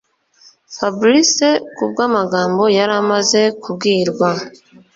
[0.77, 1.33] Fabric
[1.77, 4.29] kubwamagambo yaramaze kubwirwa